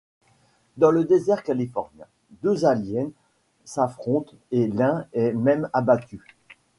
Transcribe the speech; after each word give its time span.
Dans 0.77 0.89
le 0.89 1.03
désert 1.05 1.43
californien, 1.43 2.07
deux 2.41 2.65
aliens 2.65 3.11
s'affrontent 3.65 4.33
et 4.49 4.65
l'un 4.67 5.05
est 5.13 5.31
même 5.31 5.69
abattu. 5.73 6.23